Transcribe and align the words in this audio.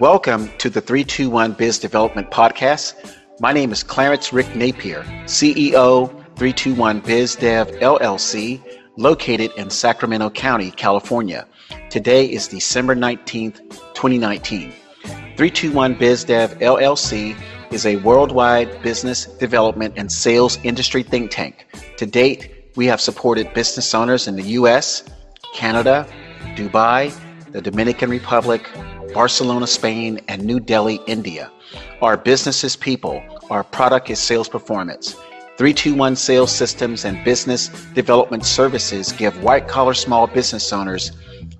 Welcome 0.00 0.48
to 0.56 0.70
the 0.70 0.80
321 0.80 1.52
Biz 1.52 1.78
Development 1.78 2.30
Podcast. 2.30 2.94
My 3.38 3.52
name 3.52 3.70
is 3.70 3.82
Clarence 3.82 4.32
Rick 4.32 4.56
Napier, 4.56 5.02
CEO 5.26 6.08
321 6.36 7.00
Biz 7.00 7.36
Dev 7.36 7.68
LLC, 7.82 8.62
located 8.96 9.50
in 9.58 9.68
Sacramento 9.68 10.30
County, 10.30 10.70
California. 10.70 11.46
Today 11.90 12.24
is 12.24 12.48
December 12.48 12.96
19th, 12.96 13.58
2019. 13.92 14.72
321 15.02 15.94
Biz 15.96 16.24
Dev 16.24 16.58
LLC 16.60 17.36
is 17.70 17.84
a 17.84 17.96
worldwide 17.96 18.82
business 18.82 19.26
development 19.26 19.92
and 19.98 20.10
sales 20.10 20.58
industry 20.62 21.02
think 21.02 21.30
tank. 21.30 21.66
To 21.98 22.06
date, 22.06 22.72
we 22.74 22.86
have 22.86 23.02
supported 23.02 23.52
business 23.52 23.92
owners 23.92 24.28
in 24.28 24.36
the 24.36 24.44
US, 24.60 25.04
Canada, 25.52 26.08
Dubai, 26.56 27.12
the 27.52 27.60
Dominican 27.60 28.08
Republic, 28.08 28.66
Barcelona, 29.12 29.66
Spain, 29.66 30.20
and 30.28 30.44
New 30.44 30.60
Delhi, 30.60 31.00
India. 31.06 31.50
Our 32.00 32.16
business 32.16 32.64
is 32.64 32.76
people, 32.76 33.22
our 33.50 33.64
product 33.64 34.10
is 34.10 34.18
sales 34.18 34.48
performance. 34.48 35.14
321 35.56 36.16
Sales 36.16 36.50
Systems 36.50 37.04
and 37.04 37.22
Business 37.24 37.68
Development 37.92 38.44
Services 38.44 39.12
give 39.12 39.42
white 39.42 39.68
collar 39.68 39.94
small 39.94 40.26
business 40.26 40.72
owners 40.72 41.12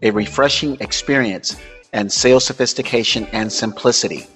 a 0.03 0.11
refreshing 0.11 0.77
experience 0.81 1.57
and 1.93 2.11
sales 2.11 2.45
sophistication 2.45 3.27
and 3.33 3.53
simplicity. 3.53 4.27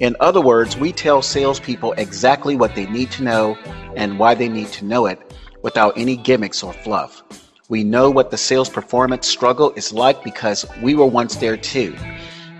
In 0.00 0.16
other 0.18 0.40
words, 0.40 0.76
we 0.76 0.90
tell 0.90 1.22
salespeople 1.22 1.92
exactly 1.92 2.56
what 2.56 2.74
they 2.74 2.86
need 2.86 3.10
to 3.12 3.22
know 3.22 3.56
and 3.94 4.18
why 4.18 4.34
they 4.34 4.48
need 4.48 4.68
to 4.68 4.84
know 4.84 5.06
it 5.06 5.20
without 5.62 5.96
any 5.96 6.16
gimmicks 6.16 6.62
or 6.62 6.72
fluff. 6.72 7.22
We 7.68 7.84
know 7.84 8.10
what 8.10 8.30
the 8.30 8.36
sales 8.36 8.68
performance 8.68 9.28
struggle 9.28 9.72
is 9.76 9.92
like 9.92 10.24
because 10.24 10.66
we 10.82 10.94
were 10.94 11.06
once 11.06 11.36
there 11.36 11.56
too. 11.56 11.94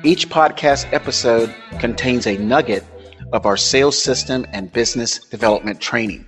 Each 0.04 0.28
podcast 0.28 0.92
episode 0.92 1.54
contains 1.78 2.26
a 2.26 2.36
nugget 2.36 2.84
of 3.32 3.46
our 3.46 3.56
sales 3.56 4.00
system 4.00 4.44
and 4.52 4.70
business 4.70 5.18
development 5.18 5.80
training. 5.80 6.26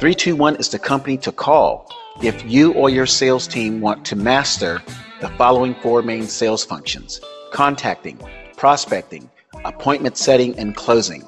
321 0.00 0.56
is 0.56 0.68
the 0.68 0.78
company 0.78 1.16
to 1.16 1.32
call 1.32 1.90
if 2.22 2.44
you 2.44 2.74
or 2.74 2.90
your 2.90 3.06
sales 3.06 3.48
team 3.48 3.80
want 3.80 4.04
to 4.04 4.16
master 4.16 4.82
the 5.22 5.30
following 5.30 5.74
four 5.76 6.02
main 6.02 6.26
sales 6.26 6.62
functions 6.62 7.22
contacting, 7.52 8.20
prospecting, 8.58 9.30
appointment 9.64 10.18
setting, 10.18 10.54
and 10.58 10.76
closing. 10.76 11.26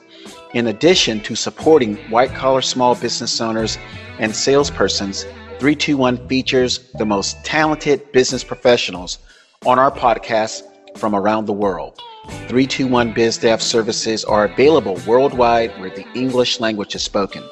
In 0.52 0.66
addition 0.66 1.20
to 1.20 1.34
supporting 1.34 1.96
white 2.10 2.34
collar 2.34 2.60
small 2.60 2.94
business 2.94 3.40
owners 3.40 3.78
and 4.18 4.30
salespersons, 4.30 5.22
321 5.58 6.28
features 6.28 6.90
the 6.98 7.06
most 7.06 7.42
talented 7.46 8.12
business 8.12 8.44
professionals 8.44 9.20
on 9.64 9.78
our 9.78 9.90
podcast 9.90 10.64
from 10.96 11.14
around 11.14 11.46
the 11.46 11.52
world. 11.52 12.00
321 12.28 13.14
BizDev 13.14 13.60
services 13.60 14.24
are 14.24 14.46
available 14.46 15.00
worldwide 15.06 15.78
where 15.80 15.90
the 15.90 16.06
English 16.14 16.60
language 16.60 16.94
is 16.94 17.02
spoken. 17.02 17.42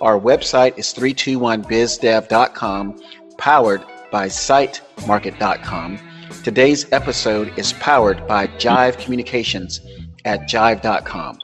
Our 0.00 0.20
website 0.20 0.78
is 0.78 0.94
321bizdev.com, 0.94 3.02
powered 3.38 3.84
by 4.10 4.28
sitemarket.com. 4.28 5.98
Today's 6.44 6.92
episode 6.92 7.58
is 7.58 7.72
powered 7.74 8.26
by 8.26 8.46
Jive 8.46 8.98
Communications 8.98 9.80
at 10.24 10.42
jive.com. 10.42 11.40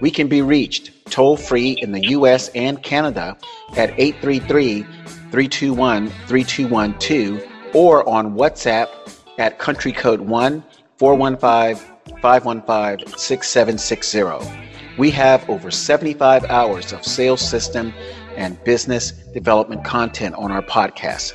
We 0.00 0.10
can 0.10 0.28
be 0.28 0.42
reached 0.42 0.90
toll 1.10 1.36
free 1.36 1.78
in 1.80 1.92
the 1.92 2.08
US 2.08 2.48
and 2.50 2.82
Canada 2.82 3.36
at 3.76 3.98
833 3.98 4.82
321 4.82 6.08
3212 6.26 7.74
or 7.74 8.08
on 8.08 8.34
WhatsApp 8.34 8.88
at 9.38 9.58
country 9.58 9.92
code 9.92 10.20
1 10.20 10.62
415 10.98 12.20
515 12.20 13.18
6760. 13.18 14.64
We 14.96 15.10
have 15.10 15.48
over 15.50 15.70
75 15.70 16.44
hours 16.44 16.92
of 16.92 17.04
sales 17.04 17.40
system 17.40 17.92
and 18.36 18.62
business 18.64 19.10
development 19.32 19.84
content 19.84 20.36
on 20.36 20.52
our 20.52 20.62
podcast. 20.62 21.32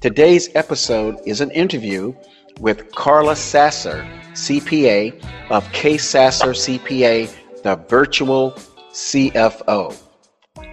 Today's 0.00 0.50
episode 0.54 1.18
is 1.24 1.40
an 1.40 1.50
interview 1.52 2.14
with 2.60 2.92
Carla 2.92 3.34
Sasser, 3.34 4.06
CPA 4.32 5.22
of 5.50 5.70
K 5.72 5.96
Sasser 5.96 6.50
CPA, 6.50 7.32
the 7.62 7.76
virtual 7.88 8.52
CFO. 8.92 9.96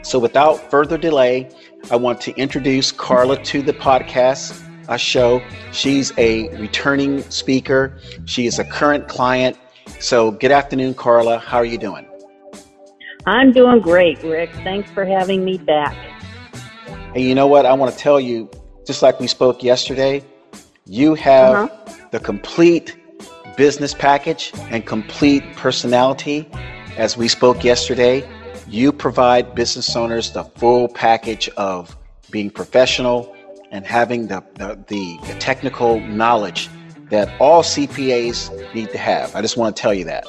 So, 0.02 0.20
without 0.20 0.70
further 0.70 0.98
delay, 0.98 1.50
I 1.90 1.96
want 1.96 2.20
to 2.22 2.36
introduce 2.36 2.92
Carla 2.92 3.42
to 3.44 3.62
the 3.62 3.74
podcast 3.74 4.62
uh, 4.88 4.98
show. 4.98 5.42
She's 5.72 6.12
a 6.18 6.50
returning 6.58 7.22
speaker. 7.30 7.98
She 8.26 8.46
is 8.46 8.60
a 8.60 8.64
current 8.64 9.08
client. 9.08 9.58
So, 10.00 10.32
good 10.32 10.52
afternoon, 10.52 10.94
Carla. 10.94 11.40
How 11.40 11.58
are 11.58 11.66
you 11.66 11.78
doing? 11.78 12.08
I'm 13.26 13.52
doing 13.52 13.80
great, 13.80 14.22
Rick. 14.24 14.52
Thanks 14.64 14.90
for 14.92 15.06
having 15.06 15.44
me 15.44 15.58
back. 15.58 15.96
Hey, 17.14 17.24
you 17.24 17.34
know 17.34 17.48
what? 17.48 17.66
I 17.66 17.74
want 17.74 17.92
to 17.92 17.98
tell 17.98 18.20
you, 18.20 18.50
just 18.86 19.02
like 19.02 19.20
we 19.20 19.28
spoke 19.28 19.64
yesterday, 19.64 20.24
you 20.86 21.16
have 21.16 21.56
uh-huh. 21.56 22.08
the 22.12 22.20
complete 22.20 22.96
business 23.58 23.94
package 23.94 24.52
and 24.70 24.86
complete 24.86 25.44
personality. 25.56 26.50
As 26.98 27.18
we 27.18 27.28
spoke 27.28 27.64
yesterday, 27.64 28.28
you 28.68 28.92
provide 28.92 29.56
business 29.56 29.96
owners 29.96 30.32
the 30.32 30.44
full 30.44 30.88
package 30.88 31.50
of 31.58 31.96
being 32.32 32.50
professional 32.50 33.35
and 33.72 33.86
having 33.86 34.28
the, 34.28 34.44
the, 34.56 34.80
the, 34.88 35.36
technical 35.40 36.00
knowledge 36.00 36.70
that 37.10 37.30
all 37.40 37.64
CPAs 37.64 38.74
need 38.74 38.90
to 38.92 38.98
have. 38.98 39.36
I 39.36 39.42
just 39.42 39.58
want 39.58 39.76
to 39.76 39.82
tell 39.82 39.94
you 39.94 40.06
that. 40.06 40.26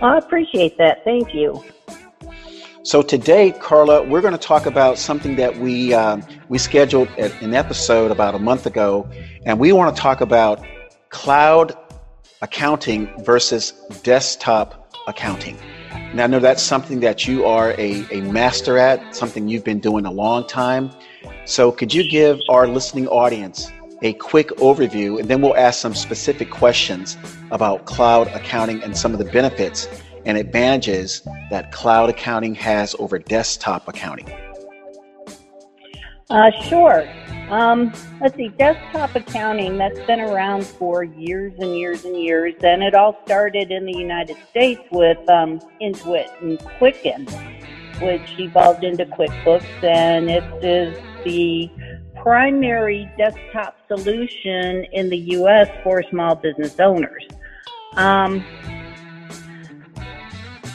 I 0.00 0.18
appreciate 0.18 0.78
that. 0.78 1.04
Thank 1.04 1.34
you. 1.34 1.62
So 2.82 3.02
today, 3.02 3.52
Carla, 3.52 4.02
we're 4.02 4.22
going 4.22 4.32
to 4.32 4.38
talk 4.38 4.64
about 4.66 4.98
something 4.98 5.36
that 5.36 5.58
we 5.58 5.92
um, 5.92 6.24
we 6.48 6.56
scheduled 6.56 7.08
an 7.18 7.54
episode 7.54 8.10
about 8.10 8.34
a 8.34 8.38
month 8.38 8.64
ago, 8.64 9.08
and 9.44 9.60
we 9.60 9.72
want 9.72 9.94
to 9.94 10.00
talk 10.00 10.22
about 10.22 10.64
cloud 11.10 11.76
accounting 12.40 13.12
versus 13.22 13.72
desktop 14.02 14.94
accounting. 15.06 15.58
Now, 16.14 16.24
I 16.24 16.26
know 16.26 16.38
that's 16.38 16.62
something 16.62 17.00
that 17.00 17.28
you 17.28 17.44
are 17.44 17.72
a, 17.72 18.06
a 18.10 18.20
master 18.22 18.78
at, 18.78 19.14
something 19.14 19.48
you've 19.48 19.64
been 19.64 19.80
doing 19.80 20.06
a 20.06 20.10
long 20.10 20.46
time. 20.46 20.90
So, 21.50 21.72
could 21.72 21.92
you 21.92 22.08
give 22.08 22.40
our 22.48 22.68
listening 22.68 23.08
audience 23.08 23.72
a 24.02 24.12
quick 24.12 24.50
overview, 24.58 25.18
and 25.18 25.28
then 25.28 25.42
we'll 25.42 25.56
ask 25.56 25.80
some 25.80 25.96
specific 25.96 26.48
questions 26.48 27.18
about 27.50 27.86
cloud 27.86 28.28
accounting 28.28 28.80
and 28.84 28.96
some 28.96 29.12
of 29.12 29.18
the 29.18 29.24
benefits 29.24 29.88
and 30.24 30.38
advantages 30.38 31.26
that 31.50 31.72
cloud 31.72 32.08
accounting 32.08 32.54
has 32.54 32.94
over 33.00 33.18
desktop 33.18 33.88
accounting? 33.88 34.32
Uh, 36.30 36.52
sure. 36.68 37.08
Um, 37.50 37.92
let's 38.20 38.36
see, 38.36 38.50
desktop 38.50 39.16
accounting, 39.16 39.76
that's 39.76 39.98
been 40.06 40.20
around 40.20 40.64
for 40.64 41.02
years 41.02 41.52
and 41.58 41.76
years 41.76 42.04
and 42.04 42.16
years, 42.16 42.54
and 42.62 42.80
it 42.84 42.94
all 42.94 43.20
started 43.24 43.72
in 43.72 43.86
the 43.86 43.98
United 43.98 44.36
States 44.50 44.82
with 44.92 45.18
um, 45.28 45.58
Intuit 45.82 46.30
and 46.42 46.60
Quicken, 46.78 47.26
which 48.00 48.38
evolved 48.38 48.84
into 48.84 49.04
QuickBooks, 49.04 49.82
and 49.82 50.30
it 50.30 50.44
is 50.64 50.96
the 51.24 51.70
primary 52.22 53.10
desktop 53.16 53.76
solution 53.88 54.84
in 54.92 55.08
the 55.08 55.18
U.S. 55.38 55.68
for 55.82 56.02
small 56.10 56.34
business 56.34 56.78
owners. 56.78 57.26
Um, 57.96 58.44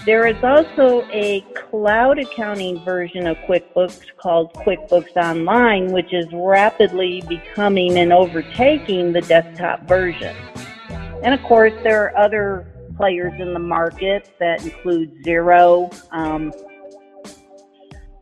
there 0.06 0.28
is 0.28 0.38
also 0.44 1.08
a 1.12 1.42
cloud 1.56 2.20
accounting 2.20 2.84
version 2.86 3.26
of 3.26 3.38
QuickBooks 3.38 4.02
called 4.18 4.54
QuickBooks 4.54 5.16
Online, 5.16 5.92
which 5.92 6.14
is 6.14 6.28
rapidly 6.32 7.24
becoming 7.28 7.98
and 7.98 8.14
overtaking 8.14 9.14
the 9.14 9.22
desktop 9.22 9.88
version. 9.88 10.36
And 11.24 11.34
of 11.34 11.42
course, 11.44 11.74
there 11.84 12.04
are 12.04 12.18
other 12.18 12.72
players 12.98 13.34
in 13.40 13.54
the 13.54 13.60
market 13.60 14.32
that 14.40 14.64
include 14.64 15.24
Xero, 15.24 15.92
um, 16.12 16.54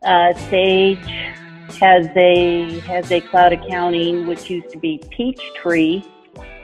uh, 0.05 0.33
Sage 0.49 1.05
has 1.83 2.07
a 2.15 2.79
has 2.87 3.11
a 3.11 3.19
cloud 3.19 3.51
accounting 3.51 4.25
which 4.25 4.49
used 4.49 4.69
to 4.69 4.77
be 4.77 5.03
Peachtree. 5.09 6.01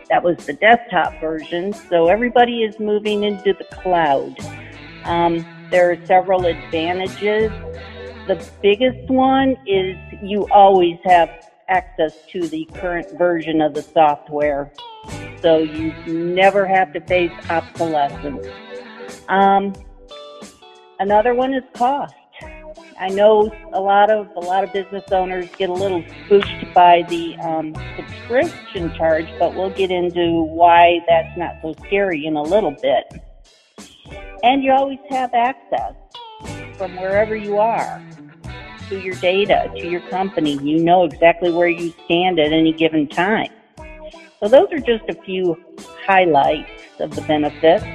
That 0.10 0.24
was 0.24 0.38
the 0.45 0.54
desktop 0.54 1.19
version. 1.19 1.74
So 1.74 2.07
everybody 2.07 2.63
is 2.63 2.80
moving 2.80 3.25
into 3.25 3.51
the 3.51 3.66
cloud. 3.66 4.39
Um, 5.04 5.45
there 5.71 5.92
are 5.92 6.06
several 6.06 6.45
advantages. 6.45 7.51
The 8.27 8.42
biggest 8.62 9.10
one 9.10 9.57
is 9.68 9.98
you 10.24 10.48
always 10.51 10.98
have 11.04 11.30
access 11.68 12.25
to 12.31 12.48
the 12.48 12.63
current 12.75 13.18
version 13.18 13.60
of 13.60 13.74
the 13.74 13.81
software, 13.81 14.71
so 15.42 15.57
you 15.57 15.92
never 16.07 16.66
have 16.66 16.94
to 16.94 17.01
face 17.01 17.33
obsolescence. 17.50 18.48
Um, 19.27 19.74
another 20.98 21.33
one 21.33 21.54
is 21.54 21.63
cost. 21.74 22.16
I 22.99 23.07
know 23.07 23.49
a 23.71 23.79
lot 23.79 24.11
of 24.11 24.27
a 24.35 24.41
lot 24.41 24.65
of 24.65 24.73
business 24.73 25.05
owners 25.11 25.47
get 25.57 25.69
a 25.69 25.73
little 25.73 26.03
spooked 26.25 26.73
by 26.73 27.03
the 27.07 27.37
um, 27.37 27.73
subscription 27.95 28.93
charge, 28.95 29.27
but 29.39 29.55
we'll 29.55 29.69
get 29.69 29.89
into 29.89 30.43
why 30.43 30.99
that's 31.07 31.37
not 31.37 31.55
so 31.61 31.73
scary 31.85 32.25
in 32.25 32.35
a 32.35 32.43
little 32.43 32.71
bit. 32.71 33.05
And 34.43 34.63
you 34.63 34.73
always 34.73 34.99
have 35.09 35.33
access 35.33 35.93
from 36.77 36.97
wherever 36.97 37.37
you 37.37 37.57
are 37.57 38.03
to 38.89 38.99
your 38.99 39.15
data, 39.15 39.71
to 39.77 39.87
your 39.87 40.01
company. 40.09 40.57
You 40.61 40.83
know 40.83 41.05
exactly 41.05 41.51
where 41.51 41.69
you 41.69 41.93
stand 42.05 42.37
at 42.37 42.51
any 42.51 42.73
given 42.73 43.07
time. 43.07 43.51
So 44.41 44.49
those 44.49 44.67
are 44.73 44.79
just 44.79 45.07
a 45.07 45.13
few 45.23 45.57
highlights 46.05 46.99
of 46.99 47.15
the 47.15 47.21
benefits. 47.21 47.85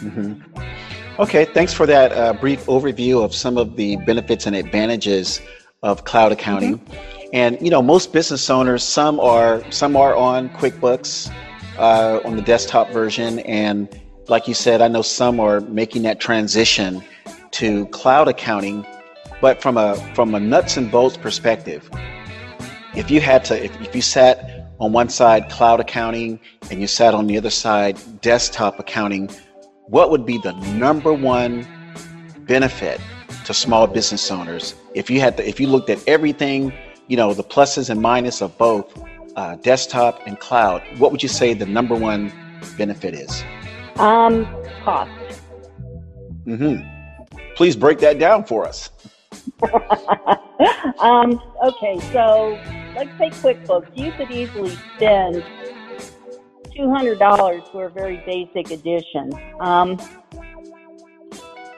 Mm-hmm. 0.00 0.73
Okay, 1.16 1.44
thanks 1.44 1.72
for 1.72 1.86
that 1.86 2.10
uh, 2.12 2.32
brief 2.32 2.66
overview 2.66 3.24
of 3.24 3.32
some 3.32 3.56
of 3.56 3.76
the 3.76 3.94
benefits 3.98 4.46
and 4.46 4.56
advantages 4.56 5.40
of 5.84 6.04
cloud 6.04 6.32
accounting. 6.32 6.80
Mm-hmm. 6.80 7.28
And 7.32 7.58
you 7.60 7.70
know, 7.70 7.80
most 7.80 8.12
business 8.12 8.50
owners, 8.50 8.82
some 8.82 9.20
are 9.20 9.62
some 9.70 9.94
are 9.94 10.16
on 10.16 10.48
QuickBooks 10.50 11.32
uh, 11.78 12.20
on 12.24 12.34
the 12.34 12.42
desktop 12.42 12.90
version, 12.90 13.38
and 13.40 13.88
like 14.26 14.48
you 14.48 14.54
said, 14.54 14.82
I 14.82 14.88
know 14.88 15.02
some 15.02 15.38
are 15.38 15.60
making 15.60 16.02
that 16.02 16.18
transition 16.18 17.00
to 17.52 17.86
cloud 17.86 18.26
accounting. 18.26 18.84
But 19.40 19.62
from 19.62 19.76
a 19.76 19.94
from 20.14 20.34
a 20.34 20.40
nuts 20.40 20.76
and 20.76 20.90
bolts 20.90 21.16
perspective, 21.16 21.88
if 22.96 23.08
you 23.08 23.20
had 23.20 23.44
to, 23.44 23.64
if, 23.64 23.80
if 23.80 23.94
you 23.94 24.02
sat 24.02 24.72
on 24.80 24.92
one 24.92 25.08
side 25.08 25.48
cloud 25.48 25.78
accounting 25.78 26.40
and 26.72 26.80
you 26.80 26.88
sat 26.88 27.14
on 27.14 27.28
the 27.28 27.38
other 27.38 27.50
side 27.50 27.98
desktop 28.20 28.80
accounting, 28.80 29.30
what 29.86 30.10
would 30.10 30.24
be 30.24 30.38
the 30.38 30.52
number 30.72 31.12
one 31.12 31.66
benefit 32.46 33.00
to 33.44 33.52
small 33.52 33.86
business 33.86 34.30
owners 34.30 34.74
if 34.94 35.10
you 35.10 35.20
had 35.20 35.36
to, 35.36 35.46
if 35.48 35.60
you 35.60 35.66
looked 35.66 35.90
at 35.90 36.02
everything, 36.08 36.72
you 37.08 37.16
know, 37.16 37.34
the 37.34 37.44
pluses 37.44 37.90
and 37.90 38.00
minuses 38.00 38.42
of 38.42 38.56
both 38.56 39.02
uh, 39.36 39.56
desktop 39.56 40.26
and 40.26 40.38
cloud? 40.40 40.82
What 40.98 41.12
would 41.12 41.22
you 41.22 41.28
say 41.28 41.52
the 41.54 41.66
number 41.66 41.94
one 41.94 42.32
benefit 42.78 43.14
is? 43.14 43.44
Um, 43.96 44.46
cost. 44.82 45.10
Mm-hmm. 46.46 46.88
Please 47.54 47.76
break 47.76 47.98
that 47.98 48.18
down 48.18 48.44
for 48.44 48.64
us. 48.64 48.90
um, 50.98 51.40
okay, 51.62 52.00
so 52.12 52.58
let's 52.96 53.10
say 53.18 53.30
QuickBooks. 53.30 53.88
You 53.94 54.12
could 54.12 54.30
easily 54.30 54.76
spend 54.96 55.44
$200 56.76 57.72
for 57.72 57.86
a 57.86 57.90
very 57.90 58.22
basic 58.26 58.70
edition 58.70 59.32
um, 59.60 59.98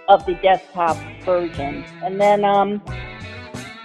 of 0.08 0.25
the 0.26 0.34
desktop 0.43 0.96
version. 1.25 1.84
And 2.02 2.20
then 2.20 2.44
um, 2.44 2.82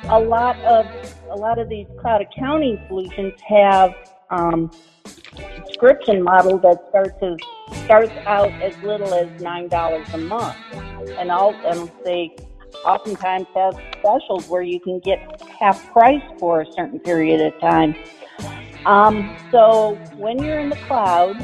a 0.06 0.20
lot 0.20 0.60
of 0.62 0.86
a 1.30 1.36
lot 1.36 1.60
of 1.60 1.70
these 1.70 1.88
cloud 2.00 2.22
accounting 2.22 2.84
solutions 2.88 3.34
have 3.48 3.94
um, 4.30 4.72
subscription 5.56 6.22
model 6.22 6.58
that 6.60 6.86
starts 6.90 7.18
as 7.22 7.38
starts 7.86 8.12
out 8.26 8.52
as 8.62 8.78
little 8.84 9.14
as 9.14 9.42
nine 9.42 9.68
dollars 9.68 10.08
a 10.14 10.18
month, 10.18 10.58
and 11.18 11.32
all 11.32 11.54
and 11.66 11.92
they 12.04 12.36
oftentimes 12.86 13.48
have 13.54 13.80
specials 14.00 14.48
where 14.48 14.62
you 14.62 14.80
can 14.80 15.00
get 15.00 15.42
half 15.60 15.92
price 15.92 16.22
for 16.40 16.62
a 16.62 16.72
certain 16.74 17.00
period 17.00 17.42
of 17.42 17.60
time. 17.60 17.96
Um, 18.86 19.38
so 19.52 19.96
when 20.18 20.42
you're 20.44 20.60
in 20.60 20.70
the 20.70 20.76
cloud, 20.78 21.38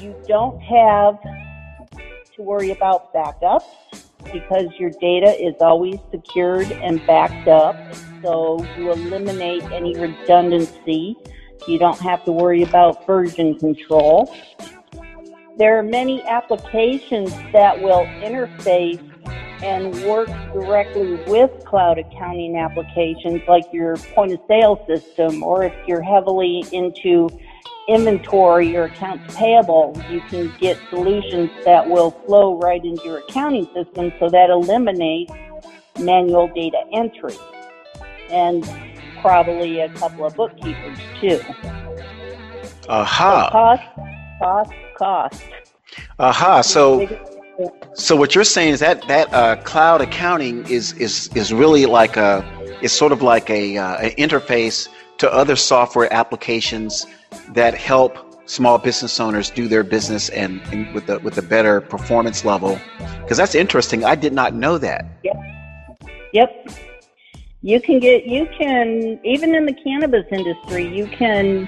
you 0.00 0.16
don't 0.26 0.60
have 0.60 1.20
to 2.36 2.42
worry 2.42 2.70
about 2.70 3.12
backups 3.12 3.64
because 4.32 4.66
your 4.78 4.90
data 5.00 5.36
is 5.38 5.54
always 5.60 5.98
secured 6.10 6.70
and 6.72 7.04
backed 7.06 7.48
up. 7.48 7.76
So 8.22 8.66
you 8.78 8.90
eliminate 8.90 9.62
any 9.64 9.94
redundancy. 9.94 11.16
You 11.68 11.78
don't 11.78 12.00
have 12.00 12.24
to 12.24 12.32
worry 12.32 12.62
about 12.62 13.06
version 13.06 13.58
control. 13.58 14.34
There 15.58 15.78
are 15.78 15.82
many 15.82 16.22
applications 16.22 17.30
that 17.52 17.80
will 17.80 18.06
interface 18.22 19.11
and 19.62 19.94
work 20.04 20.28
directly 20.52 21.14
with 21.26 21.50
cloud 21.64 21.98
accounting 21.98 22.56
applications 22.56 23.40
like 23.46 23.64
your 23.72 23.96
point 23.96 24.32
of 24.32 24.40
sale 24.48 24.84
system, 24.86 25.42
or 25.42 25.64
if 25.64 25.72
you're 25.86 26.02
heavily 26.02 26.64
into 26.72 27.28
inventory 27.88 28.76
or 28.76 28.84
accounts 28.84 29.36
payable, 29.36 30.00
you 30.10 30.20
can 30.22 30.52
get 30.58 30.78
solutions 30.90 31.50
that 31.64 31.88
will 31.88 32.10
flow 32.10 32.58
right 32.58 32.84
into 32.84 33.04
your 33.04 33.18
accounting 33.18 33.66
system 33.74 34.12
so 34.18 34.28
that 34.28 34.50
eliminates 34.50 35.32
manual 36.00 36.48
data 36.48 36.82
entry 36.92 37.36
and 38.30 38.68
probably 39.20 39.80
a 39.80 39.88
couple 39.90 40.24
of 40.24 40.34
bookkeepers 40.34 40.98
too. 41.20 41.40
Aha. 42.88 43.46
So 43.46 43.52
cost, 43.52 43.82
cost, 44.38 44.72
cost. 44.98 45.44
Aha. 46.18 46.60
So 46.62 47.06
so 47.94 48.16
what 48.16 48.34
you're 48.34 48.44
saying 48.44 48.72
is 48.72 48.80
that 48.80 49.06
that 49.08 49.32
uh, 49.32 49.56
cloud 49.62 50.00
accounting 50.00 50.66
is 50.68 50.92
is 50.94 51.28
is 51.34 51.52
really 51.52 51.86
like 51.86 52.16
a 52.16 52.42
it's 52.82 52.92
sort 52.92 53.12
of 53.12 53.22
like 53.22 53.48
a 53.50 53.76
uh, 53.76 53.96
an 53.98 54.10
interface 54.12 54.88
to 55.18 55.32
other 55.32 55.56
software 55.56 56.12
applications 56.12 57.06
that 57.50 57.74
help 57.74 58.16
small 58.46 58.76
business 58.78 59.20
owners 59.20 59.50
do 59.50 59.68
their 59.68 59.84
business 59.84 60.28
and, 60.30 60.60
and 60.72 60.92
with 60.94 61.06
the 61.06 61.18
with 61.20 61.38
a 61.38 61.42
better 61.42 61.80
performance 61.80 62.44
level. 62.44 62.78
Because 63.22 63.36
that's 63.36 63.54
interesting. 63.54 64.04
I 64.04 64.14
did 64.14 64.32
not 64.32 64.54
know 64.54 64.78
that. 64.78 65.04
Yep. 65.22 65.36
Yep. 66.32 66.70
You 67.62 67.80
can 67.80 68.00
get 68.00 68.26
you 68.26 68.48
can 68.58 69.20
even 69.24 69.54
in 69.54 69.66
the 69.66 69.74
cannabis 69.74 70.26
industry 70.32 70.86
you 70.86 71.06
can 71.06 71.66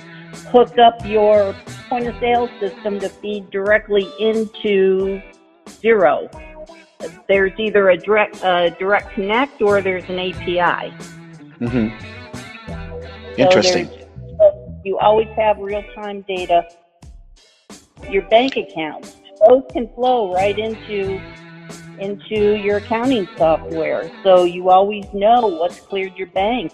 hook 0.50 0.78
up 0.78 0.94
your 1.06 1.54
point 1.88 2.08
of 2.08 2.18
sale 2.18 2.48
system 2.58 2.98
to 2.98 3.08
feed 3.08 3.50
directly 3.50 4.10
into 4.18 5.22
Xero. 5.66 6.28
There's 7.28 7.52
either 7.58 7.90
a 7.90 7.96
direct 7.96 8.42
uh, 8.42 8.70
direct 8.70 9.12
connect 9.12 9.60
or 9.60 9.80
there's 9.80 10.04
an 10.08 10.18
API. 10.18 10.94
Mm-hmm. 11.60 13.40
Interesting. 13.40 13.88
So 14.38 14.80
you 14.84 14.98
always 14.98 15.28
have 15.36 15.58
real 15.58 15.82
time 15.94 16.22
data. 16.22 16.66
Your 18.08 18.22
bank 18.28 18.56
accounts, 18.56 19.16
both 19.46 19.68
can 19.72 19.88
flow 19.94 20.32
right 20.32 20.58
into 20.58 21.20
into 21.98 22.56
your 22.56 22.78
accounting 22.78 23.28
software. 23.36 24.10
So 24.22 24.44
you 24.44 24.70
always 24.70 25.04
know 25.12 25.46
what's 25.46 25.80
cleared 25.80 26.16
your 26.16 26.26
bank, 26.28 26.72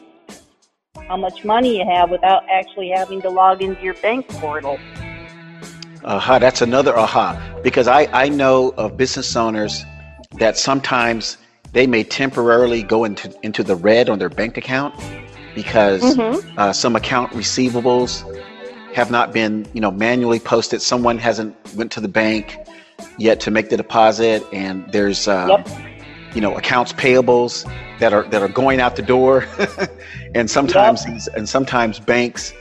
how 1.09 1.17
much 1.17 1.45
money 1.45 1.79
you 1.79 1.87
have 1.87 2.11
without 2.11 2.43
actually 2.51 2.91
having 2.91 3.21
to 3.23 3.31
log 3.31 3.63
into 3.63 3.83
your 3.83 3.95
bank 3.95 4.29
portal. 4.29 4.79
Aha, 6.05 6.39
that's 6.39 6.63
another 6.63 6.97
aha. 6.97 7.61
Because 7.63 7.89
I, 7.89 8.07
I 8.13 8.29
know 8.29 8.71
of 8.77 8.97
business 8.97 9.37
owners 9.37 9.85
that 10.39 10.57
sometimes 10.57 11.37
they 11.73 11.87
may 11.87 12.05
temporarily 12.05 12.83
go 12.83 13.05
into, 13.05 13.33
into 13.43 13.63
the 13.63 13.77
red 13.77 14.09
on 14.09 14.19
their 14.19 14.29
bank 14.29 14.57
account 14.57 14.95
because 15.55 16.03
mm-hmm. 16.03 16.59
uh, 16.59 16.73
some 16.73 16.97
account 16.97 17.33
receivables 17.33 18.25
have 18.95 19.11
not 19.11 19.33
been 19.33 19.67
you 19.73 19.81
know 19.81 19.91
manually 19.91 20.41
posted 20.41 20.83
someone 20.83 21.19
hasn't 21.19 21.55
went 21.75 21.93
to 21.93 22.01
the 22.01 22.09
bank 22.09 22.57
yet 23.19 23.41
to 23.41 23.51
make 23.51 23.69
the 23.71 23.77
deposit 23.77 24.45
and 24.53 24.91
there's 24.93 25.29
uh, 25.29 25.47
yep. 25.49 25.69
you 26.35 26.41
know 26.41 26.57
accounts 26.57 26.93
payables 26.93 27.71
that 28.01 28.13
are 28.13 28.25
that 28.25 28.43
are 28.43 28.49
going 28.49 28.81
out 28.81 28.97
the 28.97 29.03
door 29.03 29.47
and 30.35 30.51
sometimes 30.51 31.07
yep. 31.07 31.37
and 31.37 31.49
sometimes 31.49 32.01
banks 32.01 32.53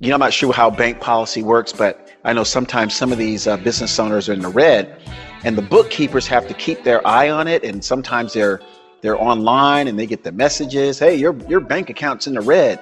you 0.00 0.08
know 0.08 0.14
i'm 0.14 0.20
not 0.20 0.32
sure 0.32 0.52
how 0.52 0.68
bank 0.68 1.00
policy 1.00 1.42
works 1.42 1.72
but 1.72 2.08
I 2.24 2.32
know 2.32 2.44
sometimes 2.44 2.94
some 2.94 3.10
of 3.12 3.18
these 3.18 3.46
uh, 3.46 3.56
business 3.56 3.98
owners 3.98 4.28
are 4.28 4.32
in 4.32 4.40
the 4.40 4.48
red, 4.48 5.00
and 5.44 5.58
the 5.58 5.62
bookkeepers 5.62 6.26
have 6.28 6.46
to 6.48 6.54
keep 6.54 6.84
their 6.84 7.04
eye 7.06 7.30
on 7.30 7.48
it. 7.48 7.64
And 7.64 7.84
sometimes 7.84 8.32
they're 8.32 8.60
they're 9.00 9.20
online 9.20 9.88
and 9.88 9.98
they 9.98 10.06
get 10.06 10.22
the 10.22 10.32
messages, 10.32 10.98
"Hey, 10.98 11.16
your 11.16 11.36
your 11.48 11.60
bank 11.60 11.90
account's 11.90 12.26
in 12.26 12.34
the 12.34 12.40
red." 12.40 12.80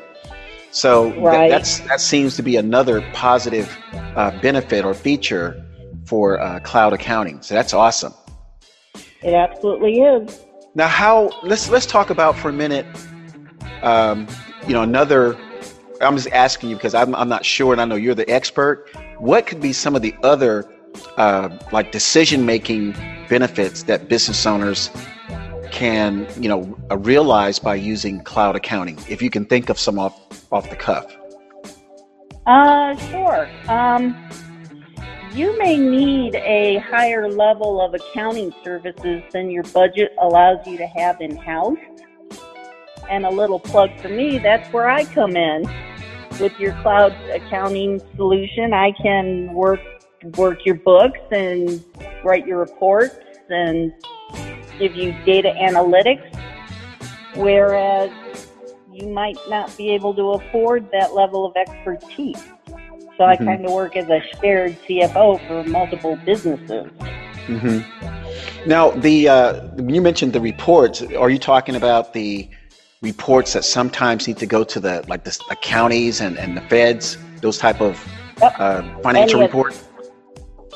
So 0.70 1.12
right. 1.20 1.49
th- 1.49 1.50
that's 1.50 1.80
that 1.80 2.00
seems 2.00 2.37
to 2.37 2.42
be 2.42 2.56
another 2.56 3.00
positive 3.12 3.76
uh, 3.92 4.38
benefit 4.40 4.85
or 4.85 4.94
feature 4.94 5.64
for 6.04 6.38
uh, 6.40 6.61
cloud 6.61 6.92
accounting. 6.92 7.40
So 7.40 7.54
that's 7.54 7.73
awesome. 7.73 8.12
It 9.23 9.35
absolutely 9.35 10.00
is. 10.00 10.40
Now, 10.75 10.88
how 10.88 11.30
let's 11.42 11.70
let's 11.70 11.87
talk 11.87 12.11
about 12.11 12.37
for 12.37 12.50
a 12.50 12.52
minute. 12.52 12.87
Um, 13.82 14.28
you 14.66 14.75
know, 14.75 14.82
another 14.82 15.38
I'm 16.00 16.16
just 16.16 16.30
asking 16.30 16.70
you 16.70 16.76
because 16.76 16.94
I'm, 16.94 17.14
I'm 17.14 17.28
not 17.28 17.44
sure, 17.44 17.73
and 17.73 17.80
I 17.80 17.85
know 17.85 17.97
you're 17.97 18.14
the 18.14 18.28
expert. 18.30 18.90
What 19.20 19.46
could 19.46 19.60
be 19.60 19.74
some 19.74 19.94
of 19.94 20.00
the 20.00 20.14
other 20.22 20.66
uh, 21.18 21.50
like 21.72 21.92
decision 21.92 22.46
making 22.46 22.92
benefits 23.28 23.82
that 23.82 24.08
business 24.08 24.46
owners 24.46 24.90
can 25.70 26.26
you 26.42 26.48
know 26.48 26.74
uh, 26.90 26.96
realize 26.96 27.58
by 27.58 27.74
using 27.74 28.22
cloud 28.22 28.56
accounting? 28.56 28.98
If 29.10 29.20
you 29.20 29.28
can 29.28 29.44
think 29.44 29.68
of 29.68 29.78
some 29.78 29.98
off 29.98 30.18
off 30.50 30.70
the 30.70 30.76
cuff. 30.76 31.14
Uh, 32.46 32.96
sure. 33.10 33.50
Um, 33.68 34.16
you 35.34 35.56
may 35.58 35.76
need 35.76 36.36
a 36.36 36.78
higher 36.78 37.30
level 37.30 37.82
of 37.82 37.92
accounting 37.92 38.54
services 38.64 39.22
than 39.34 39.50
your 39.50 39.64
budget 39.64 40.12
allows 40.18 40.66
you 40.66 40.78
to 40.78 40.86
have 40.86 41.20
in 41.20 41.36
house. 41.36 41.76
And 43.10 43.26
a 43.26 43.30
little 43.30 43.60
plug 43.60 43.90
for 44.00 44.08
me, 44.08 44.38
that's 44.38 44.72
where 44.72 44.88
I 44.88 45.04
come 45.04 45.36
in. 45.36 45.66
With 46.40 46.59
your 46.59 46.73
cloud 46.80 47.12
accounting 47.30 48.00
solution, 48.16 48.73
I 48.73 48.92
can 48.92 49.52
work 49.52 49.80
work 50.37 50.64
your 50.64 50.75
books 50.75 51.20
and 51.30 51.85
write 52.25 52.47
your 52.47 52.59
reports 52.59 53.16
and 53.49 53.92
give 54.78 54.94
you 54.94 55.12
data 55.25 55.52
analytics, 55.59 56.35
whereas 57.37 58.11
you 58.92 59.09
might 59.09 59.38
not 59.49 59.75
be 59.76 59.90
able 59.90 60.14
to 60.14 60.32
afford 60.32 60.90
that 60.92 61.14
level 61.14 61.44
of 61.47 61.56
expertise. 61.56 62.42
So 63.16 63.25
I 63.25 63.37
mm-hmm. 63.37 63.44
kind 63.44 63.66
of 63.66 63.73
work 63.73 63.97
as 63.97 64.09
a 64.09 64.23
shared 64.40 64.76
CFO 64.82 65.47
for 65.47 65.68
multiple 65.68 66.16
businesses. 66.25 66.90
Mm-hmm. 67.47 68.68
Now, 68.68 68.90
the 68.90 69.28
uh, 69.28 69.68
you 69.76 70.00
mentioned 70.00 70.32
the 70.32 70.40
reports. 70.40 71.02
Are 71.02 71.30
you 71.30 71.38
talking 71.38 71.76
about 71.76 72.12
the 72.12 72.49
reports 73.02 73.54
that 73.54 73.64
sometimes 73.64 74.28
need 74.28 74.37
to 74.37 74.47
go 74.47 74.62
to 74.62 74.78
the 74.78 75.04
like 75.09 75.25
the, 75.25 75.38
the 75.49 75.57
counties 75.57 76.21
and, 76.21 76.38
and 76.38 76.57
the 76.57 76.61
feds, 76.62 77.16
those 77.40 77.57
type 77.57 77.80
of 77.80 78.07
yep. 78.40 78.54
uh, 78.59 78.83
financial 79.00 79.40
reports? 79.40 79.85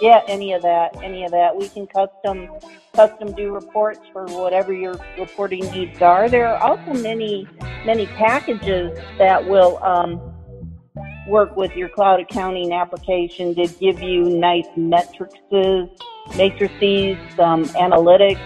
Yeah, 0.00 0.23
any 0.26 0.52
of 0.52 0.62
that, 0.62 0.97
any 1.02 1.25
of 1.25 1.31
that. 1.33 1.54
We 1.54 1.69
can 1.69 1.87
custom 1.87 2.49
custom 2.95 3.33
do 3.35 3.52
reports 3.52 4.00
for 4.12 4.25
whatever 4.26 4.73
your 4.73 4.99
reporting 5.19 5.71
needs 5.71 6.00
are. 6.00 6.28
There 6.28 6.49
are 6.49 6.57
also 6.57 6.95
many 7.02 7.47
many 7.85 8.07
packages 8.07 8.99
that 9.19 9.47
will 9.47 9.83
um, 9.85 10.19
work 11.28 11.57
with 11.57 11.76
your 11.76 11.90
cloud 11.90 12.21
accounting 12.21 12.73
application 12.73 13.54
to 13.54 13.66
give 13.66 14.00
you 14.00 14.23
nice 14.31 14.66
matrices, 14.76 15.90
matrices, 16.37 17.19
um, 17.38 17.64
analytics, 17.76 18.40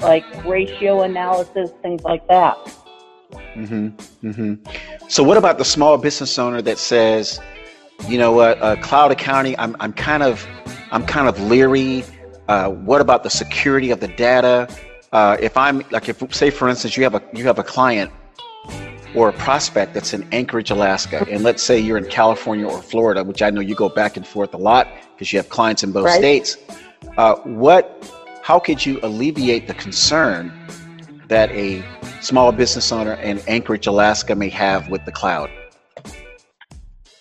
like 0.00 0.24
ratio 0.44 1.02
analysis, 1.02 1.70
things 1.82 2.02
like 2.04 2.26
that. 2.28 2.56
Mm-hmm. 3.32 4.28
Mm-hmm. 4.28 5.08
So, 5.08 5.22
what 5.22 5.36
about 5.36 5.58
the 5.58 5.64
small 5.64 5.96
business 5.98 6.38
owner 6.38 6.62
that 6.62 6.78
says, 6.78 7.40
you 8.08 8.18
know 8.18 8.32
what, 8.32 8.60
uh, 8.62 8.76
cloud 8.76 9.12
accounting, 9.12 9.54
I'm, 9.58 9.76
I'm 9.80 9.92
kind 9.92 10.22
of, 10.22 10.46
I'm 10.90 11.06
kind 11.06 11.28
of 11.28 11.40
leery. 11.40 12.04
Uh, 12.48 12.70
what 12.70 13.00
about 13.00 13.22
the 13.22 13.30
security 13.30 13.90
of 13.90 14.00
the 14.00 14.08
data? 14.08 14.68
Uh, 15.12 15.36
if 15.40 15.56
I'm 15.56 15.82
like, 15.90 16.08
if 16.08 16.22
say 16.34 16.50
for 16.50 16.68
instance, 16.68 16.96
you 16.96 17.04
have 17.04 17.14
a 17.14 17.22
you 17.32 17.44
have 17.44 17.58
a 17.58 17.64
client 17.64 18.10
or 19.14 19.30
a 19.30 19.32
prospect 19.32 19.94
that's 19.94 20.12
in 20.12 20.28
Anchorage, 20.32 20.70
Alaska, 20.70 21.26
and 21.30 21.42
let's 21.42 21.62
say 21.62 21.78
you're 21.78 21.96
in 21.96 22.04
California 22.04 22.66
or 22.66 22.82
Florida, 22.82 23.24
which 23.24 23.40
I 23.40 23.50
know 23.50 23.60
you 23.60 23.74
go 23.74 23.88
back 23.88 24.16
and 24.16 24.26
forth 24.26 24.52
a 24.52 24.58
lot 24.58 24.88
because 25.14 25.32
you 25.32 25.38
have 25.38 25.48
clients 25.48 25.82
in 25.82 25.90
both 25.90 26.04
right. 26.04 26.18
states. 26.18 26.58
Uh, 27.16 27.36
what, 27.36 28.12
how 28.42 28.58
could 28.58 28.84
you 28.84 29.00
alleviate 29.02 29.68
the 29.68 29.74
concern 29.74 30.52
that 31.28 31.50
a 31.52 31.82
small 32.20 32.52
business 32.52 32.92
owner 32.92 33.14
in 33.14 33.40
Anchorage, 33.48 33.86
Alaska, 33.86 34.34
may 34.34 34.48
have 34.48 34.88
with 34.88 35.04
the 35.04 35.12
cloud? 35.12 35.50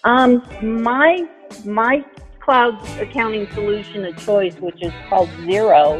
Um, 0.03 0.43
my 0.61 1.27
my 1.63 2.05
cloud 2.39 2.79
accounting 2.99 3.49
solution 3.53 4.05
of 4.05 4.15
choice, 4.17 4.55
which 4.57 4.81
is 4.81 4.93
called 5.09 5.29
Xero, 5.39 5.99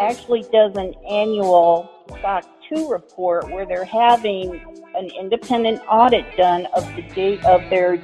actually 0.00 0.42
does 0.52 0.76
an 0.76 0.94
annual 1.08 1.88
SOC 2.20 2.44
2 2.74 2.88
report 2.90 3.50
where 3.50 3.64
they're 3.66 3.84
having 3.84 4.60
an 4.94 5.10
independent 5.18 5.80
audit 5.88 6.24
done 6.36 6.66
of 6.74 6.84
the 6.96 7.02
date 7.14 7.44
of 7.44 7.60
their 7.70 7.96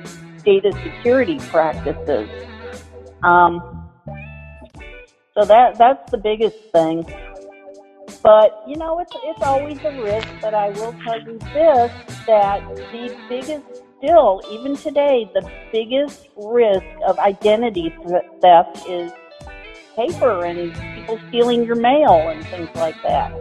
data 0.45 0.73
security 0.85 1.39
practices. 1.49 2.29
Um, 3.23 3.91
so 5.35 5.45
that 5.45 5.77
that's 5.77 6.11
the 6.11 6.19
biggest 6.19 6.57
thing. 6.73 7.05
But 8.23 8.63
you 8.67 8.77
know, 8.77 8.99
it's 9.01 9.13
it's 9.25 9.43
always 9.43 9.79
a 9.85 10.03
risk. 10.03 10.29
But 10.41 10.55
I 10.55 10.71
will 10.71 10.95
tell 11.05 11.21
you 11.21 11.39
this: 11.39 11.93
that 12.27 12.63
the 12.77 13.17
biggest, 13.29 13.65
still, 13.99 14.43
even 14.51 14.77
today, 14.77 15.31
the 15.35 15.49
biggest 15.73 16.29
risk 16.37 16.85
of 17.07 17.19
identity 17.19 17.95
theft 18.41 18.89
is 18.89 19.13
paper 19.95 20.45
and 20.45 20.73
people 20.95 21.19
stealing 21.29 21.65
your 21.65 21.77
mail 21.77 22.29
and 22.29 22.45
things 22.47 22.69
like 22.75 23.01
that. 23.03 23.33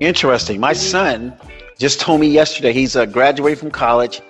Interesting. 0.00 0.60
My 0.60 0.72
son 0.72 1.36
just 1.78 2.00
told 2.00 2.20
me 2.20 2.28
yesterday 2.28 2.72
he's 2.72 2.96
uh, 2.96 3.04
graduated 3.04 3.58
from 3.58 3.70
college 3.70 4.22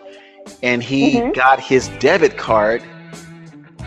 and 0.62 0.82
he 0.82 1.14
mm-hmm. 1.14 1.32
got 1.32 1.60
his 1.60 1.88
debit 2.00 2.37
card 2.37 2.82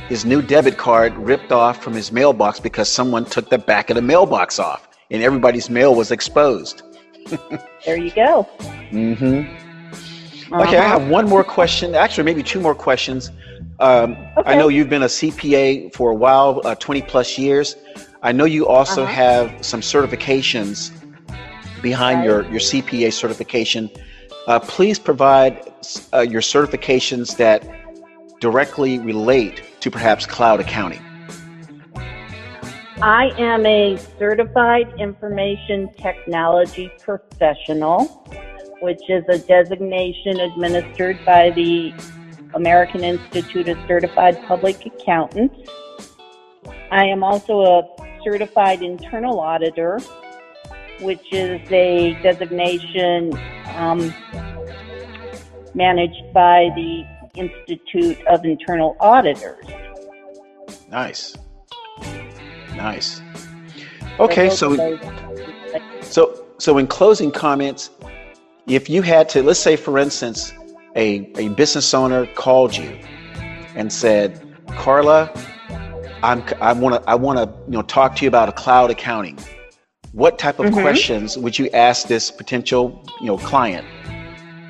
his 0.07 0.25
new 0.25 0.41
debit 0.41 0.77
card 0.77 1.15
ripped 1.15 1.53
off 1.53 1.81
from 1.81 1.93
his 1.93 2.11
mailbox 2.11 2.59
because 2.59 2.89
someone 2.89 3.23
took 3.23 3.49
the 3.49 3.57
back 3.57 3.89
of 3.89 3.95
the 3.95 4.01
mailbox 4.01 4.59
off 4.59 4.89
and 5.11 5.21
everybody's 5.21 5.69
mail 5.69 5.93
was 5.93 6.11
exposed 6.11 6.81
there 7.85 7.97
you 7.97 8.11
go 8.11 8.47
mm-hmm 8.91 9.49
uh-huh. 10.53 10.63
okay 10.63 10.77
i 10.77 10.87
have 10.87 11.07
one 11.07 11.27
more 11.29 11.43
question 11.43 11.93
actually 11.95 12.23
maybe 12.23 12.43
two 12.43 12.59
more 12.59 12.75
questions 12.75 13.31
um, 13.79 14.17
okay. 14.37 14.51
i 14.51 14.55
know 14.55 14.67
you've 14.67 14.89
been 14.89 15.03
a 15.03 15.13
cpa 15.17 15.93
for 15.93 16.11
a 16.11 16.15
while 16.15 16.61
uh, 16.65 16.75
20 16.75 17.01
plus 17.03 17.37
years 17.37 17.75
i 18.23 18.31
know 18.31 18.45
you 18.45 18.67
also 18.67 19.03
uh-huh. 19.03 19.13
have 19.13 19.65
some 19.65 19.81
certifications 19.81 20.91
behind 21.81 22.19
right. 22.19 22.25
your, 22.25 22.41
your 22.43 22.59
CPA 22.59 23.11
certification, 23.11 23.89
uh, 24.47 24.59
please 24.59 24.99
provide 24.99 25.71
uh, 26.13 26.19
your 26.21 26.41
certifications 26.41 27.37
that 27.37 27.67
directly 28.39 28.99
relate 28.99 29.63
to 29.81 29.91
perhaps 29.91 30.25
cloud 30.25 30.59
accounting. 30.59 31.01
I 33.03 33.31
am 33.39 33.65
a 33.65 33.97
certified 34.19 34.93
information 34.99 35.91
technology 35.93 36.91
professional, 36.99 38.05
which 38.81 39.01
is 39.09 39.23
a 39.27 39.39
designation 39.39 40.39
administered 40.39 41.17
by 41.25 41.49
the 41.49 41.93
American 42.53 43.03
Institute 43.03 43.67
of 43.69 43.77
Certified 43.87 44.39
Public 44.43 44.85
Accountants. 44.85 45.67
I 46.91 47.05
am 47.05 47.23
also 47.23 47.61
a 47.61 48.21
certified 48.23 48.83
internal 48.83 49.39
auditor 49.39 49.99
which 50.99 51.33
is 51.33 51.59
a 51.71 52.15
designation 52.21 53.33
um, 53.75 54.13
managed 55.73 56.31
by 56.33 56.69
the 56.75 57.03
Institute 57.33 58.21
of 58.27 58.45
Internal 58.45 58.95
Auditors. 58.99 59.65
Nice. 60.91 61.35
Nice. 62.81 63.21
Okay, 64.19 64.49
so 64.49 64.97
so 66.01 66.45
so 66.57 66.77
in 66.77 66.87
closing 66.87 67.31
comments, 67.31 67.91
if 68.67 68.89
you 68.89 69.01
had 69.01 69.29
to 69.29 69.43
let's 69.43 69.59
say 69.59 69.75
for 69.75 69.97
instance 69.97 70.53
a, 70.95 71.31
a 71.37 71.49
business 71.49 71.93
owner 71.93 72.25
called 72.35 72.75
you 72.75 72.99
and 73.75 73.93
said, 73.93 74.41
Carla, 74.77 75.31
I'm 76.23 76.43
I 76.59 76.73
want 76.73 76.95
to 76.95 77.09
I 77.09 77.15
want 77.15 77.37
to 77.39 77.45
you 77.67 77.73
know 77.73 77.81
talk 77.83 78.15
to 78.17 78.25
you 78.25 78.27
about 78.27 78.49
a 78.49 78.51
cloud 78.51 78.91
accounting 78.91 79.37
what 80.13 80.37
type 80.37 80.59
of 80.59 80.67
mm-hmm. 80.67 80.81
questions 80.81 81.37
would 81.37 81.57
you 81.57 81.69
ask 81.69 82.07
this 82.07 82.29
potential 82.31 83.03
you 83.21 83.27
know 83.27 83.37
client 83.37 83.87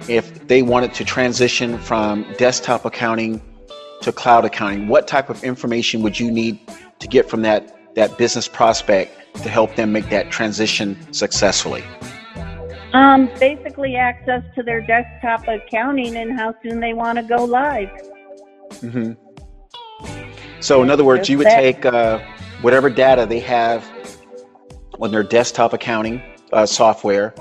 if 0.08 0.48
they 0.48 0.62
wanted 0.62 0.94
to 0.94 1.04
transition 1.04 1.78
from 1.80 2.26
desktop 2.38 2.86
accounting 2.86 3.42
to 4.02 4.12
cloud 4.12 4.46
accounting 4.46 4.88
what 4.88 5.08
type 5.08 5.30
of 5.30 5.44
information 5.44 6.02
would 6.04 6.20
you 6.20 6.30
need 6.32 6.60
to 7.00 7.08
get 7.08 7.30
from 7.30 7.42
that 7.42 7.81
that 7.96 8.18
business 8.18 8.48
prospect 8.48 9.18
to 9.44 9.50
help 9.50 9.76
them 9.76 9.92
make 9.92 10.10
that 10.10 10.30
transition 10.32 10.98
successfully 11.14 11.84
um, 12.94 13.30
basically 13.40 13.96
access 13.96 14.44
to 14.56 14.64
their 14.64 14.82
desktop 14.82 15.48
accounting 15.48 16.18
and 16.18 16.38
how 16.38 16.54
soon 16.62 16.80
they 16.80 16.94
want 16.94 17.18
to 17.18 17.24
go 17.24 17.44
live 17.44 17.90
mm-hmm. 18.82 19.14
so 20.60 20.84
in 20.84 20.90
other 20.90 21.04
words 21.04 21.30
you 21.30 21.38
would 21.38 21.48
take 21.48 21.86
uh, 21.86 22.20
whatever 22.62 22.90
data 22.90 23.26
they 23.26 23.40
have 23.40 23.90
on 25.00 25.12
their 25.12 25.24
desktop 25.24 25.74
accounting 25.74 26.22
uh, 26.54 26.66
software 26.66 27.34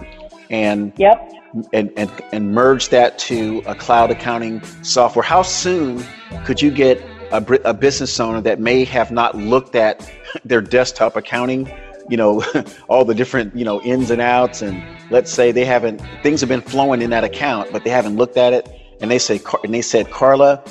and 0.50 0.92
yep. 0.96 1.30
and, 1.72 1.92
and 1.96 2.10
and 2.32 2.52
merge 2.52 2.88
that 2.88 3.18
to 3.18 3.62
a 3.66 3.74
cloud 3.74 4.10
accounting 4.10 4.62
software. 4.82 5.22
How 5.22 5.42
soon 5.42 6.04
could 6.44 6.60
you 6.60 6.70
get 6.70 7.02
a, 7.32 7.42
a 7.64 7.74
business 7.74 8.18
owner 8.20 8.40
that 8.40 8.60
may 8.60 8.84
have 8.84 9.10
not 9.10 9.36
looked 9.36 9.74
at 9.74 10.10
their 10.44 10.60
desktop 10.60 11.16
accounting? 11.16 11.72
You 12.08 12.16
know, 12.16 12.44
all 12.88 13.04
the 13.04 13.14
different 13.14 13.54
you 13.56 13.64
know 13.64 13.80
ins 13.82 14.10
and 14.10 14.20
outs, 14.20 14.62
and 14.62 14.82
let's 15.10 15.30
say 15.30 15.52
they 15.52 15.64
haven't 15.64 16.02
things 16.22 16.40
have 16.40 16.48
been 16.48 16.60
flowing 16.60 17.02
in 17.02 17.10
that 17.10 17.24
account, 17.24 17.72
but 17.72 17.84
they 17.84 17.90
haven't 17.90 18.16
looked 18.16 18.36
at 18.36 18.52
it, 18.52 18.68
and 19.00 19.10
they 19.10 19.18
say 19.18 19.40
and 19.64 19.72
they 19.72 19.82
said, 19.82 20.10
Carla, 20.10 20.62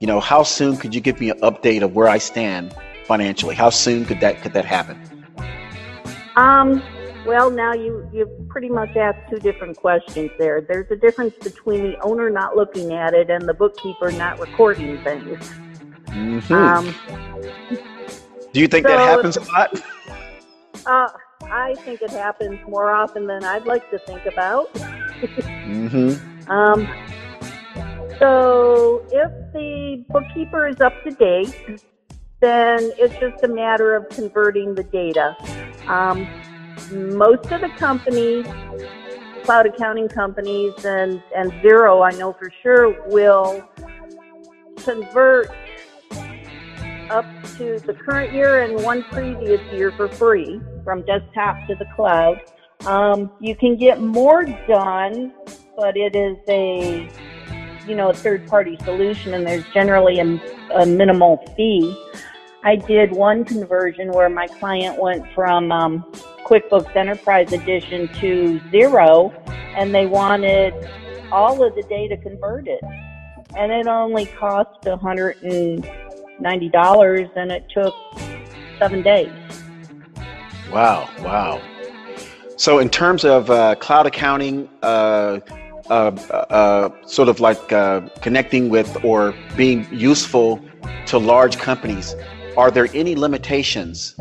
you 0.00 0.06
know, 0.06 0.18
how 0.18 0.42
soon 0.42 0.76
could 0.76 0.94
you 0.94 1.00
give 1.00 1.20
me 1.20 1.30
an 1.30 1.38
update 1.40 1.82
of 1.82 1.94
where 1.94 2.08
I 2.08 2.18
stand 2.18 2.74
financially? 3.06 3.54
How 3.54 3.70
soon 3.70 4.04
could 4.04 4.20
that 4.20 4.42
could 4.42 4.52
that 4.54 4.64
happen? 4.64 5.00
Um, 6.34 6.82
well, 7.24 7.50
now 7.50 7.72
you 7.72 8.08
you 8.12 8.26
pretty 8.48 8.68
much 8.68 8.96
asked 8.96 9.30
two 9.30 9.38
different 9.38 9.76
questions 9.76 10.30
there. 10.38 10.60
There's 10.60 10.90
a 10.90 10.96
difference 10.96 11.34
between 11.34 11.84
the 11.84 12.00
owner 12.00 12.30
not 12.30 12.56
looking 12.56 12.92
at 12.92 13.14
it 13.14 13.30
and 13.30 13.48
the 13.48 13.54
bookkeeper 13.54 14.10
not 14.10 14.40
recording 14.40 15.00
things. 15.04 15.50
Mm-hmm. 16.12 16.52
Um, 16.52 16.94
Do 18.52 18.60
you 18.60 18.68
think 18.68 18.86
so, 18.86 18.92
that 18.92 19.00
happens 19.00 19.36
a 19.36 19.42
lot? 19.42 19.82
Uh, 20.84 21.08
I 21.44 21.76
think 21.84 22.02
it 22.02 22.10
happens 22.10 22.58
more 22.66 22.90
often 22.90 23.28
than 23.28 23.44
I'd 23.44 23.66
like 23.66 23.88
to 23.92 24.00
think 24.00 24.26
about. 24.26 24.72
mm-hmm. 24.74 26.50
um, 26.50 26.88
so 28.18 29.06
if 29.12 29.30
the 29.52 30.04
bookkeeper 30.08 30.66
is 30.66 30.80
up 30.80 30.92
to 31.04 31.12
date, 31.12 31.80
then 32.40 32.90
it's 32.98 33.14
just 33.20 33.44
a 33.44 33.48
matter 33.48 33.94
of 33.94 34.08
converting 34.08 34.74
the 34.74 34.82
data. 34.82 35.36
Um, 35.86 36.28
most 36.90 37.50
of 37.52 37.60
the 37.60 37.70
companies, 37.78 38.44
cloud 39.44 39.66
accounting 39.66 40.08
companies, 40.08 40.72
and, 40.84 41.22
and 41.36 41.52
Xero, 41.62 42.04
I 42.04 42.16
know 42.18 42.32
for 42.32 42.50
sure, 42.62 43.08
will 43.08 43.62
convert 44.78 45.50
up 47.12 47.26
to 47.58 47.78
the 47.80 47.92
current 47.92 48.32
year 48.32 48.62
and 48.62 48.82
one 48.82 49.02
previous 49.04 49.60
year 49.70 49.92
for 49.92 50.08
free 50.08 50.60
from 50.82 51.02
desktop 51.02 51.66
to 51.68 51.74
the 51.74 51.84
cloud. 51.94 52.40
Um, 52.86 53.30
you 53.38 53.54
can 53.54 53.76
get 53.76 54.00
more 54.00 54.44
done, 54.66 55.32
but 55.76 55.96
it 55.96 56.16
is 56.16 56.38
a 56.48 57.08
you 57.86 57.94
know 57.94 58.10
a 58.10 58.14
third 58.14 58.46
party 58.48 58.78
solution, 58.82 59.34
and 59.34 59.46
there's 59.46 59.64
generally 59.74 60.18
a, 60.18 60.40
a 60.74 60.86
minimal 60.86 61.36
fee. 61.56 61.94
I 62.64 62.76
did 62.76 63.12
one 63.12 63.44
conversion 63.44 64.10
where 64.12 64.28
my 64.28 64.46
client 64.46 65.00
went 65.00 65.30
from 65.34 65.70
um, 65.70 66.04
QuickBooks 66.46 66.96
Enterprise 66.96 67.52
Edition 67.52 68.08
to 68.20 68.60
Xero, 68.72 69.32
and 69.76 69.94
they 69.94 70.06
wanted 70.06 70.72
all 71.30 71.62
of 71.62 71.74
the 71.74 71.82
data 71.82 72.16
converted. 72.16 72.80
And 73.56 73.70
it 73.70 73.86
only 73.86 74.26
cost 74.26 74.80
$190, 74.82 75.42
and 75.42 75.84
it 77.50 77.64
took 77.72 77.94
seven 78.78 79.02
days. 79.02 79.30
Wow, 80.72 81.08
wow. 81.20 81.60
So, 82.56 82.78
in 82.78 82.88
terms 82.88 83.24
of 83.24 83.50
uh, 83.50 83.74
cloud 83.76 84.06
accounting, 84.06 84.68
uh, 84.82 85.40
uh, 85.90 85.92
uh 85.92 86.90
sort 87.06 87.28
of 87.28 87.40
like 87.40 87.72
uh, 87.72 88.02
connecting 88.20 88.68
with 88.68 89.04
or 89.04 89.34
being 89.56 89.86
useful 89.92 90.60
to 91.06 91.18
large 91.18 91.58
companies, 91.58 92.14
are 92.56 92.70
there 92.70 92.88
any 92.94 93.14
limitations 93.16 94.14